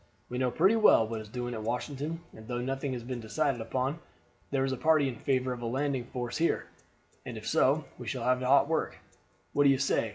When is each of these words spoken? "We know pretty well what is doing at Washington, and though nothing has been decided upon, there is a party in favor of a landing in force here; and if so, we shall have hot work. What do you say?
"We 0.29 0.39
know 0.39 0.49
pretty 0.49 0.75
well 0.75 1.07
what 1.07 1.21
is 1.21 1.29
doing 1.29 1.53
at 1.53 1.61
Washington, 1.61 2.21
and 2.35 2.47
though 2.47 2.59
nothing 2.59 2.93
has 2.93 3.03
been 3.03 3.19
decided 3.19 3.61
upon, 3.61 3.99
there 4.49 4.65
is 4.65 4.71
a 4.71 4.75
party 4.75 5.07
in 5.07 5.17
favor 5.17 5.53
of 5.53 5.61
a 5.61 5.67
landing 5.67 6.05
in 6.05 6.09
force 6.09 6.37
here; 6.37 6.65
and 7.23 7.37
if 7.37 7.47
so, 7.47 7.85
we 7.99 8.07
shall 8.07 8.23
have 8.23 8.41
hot 8.41 8.67
work. 8.67 8.97
What 9.53 9.65
do 9.65 9.69
you 9.69 9.77
say? 9.77 10.09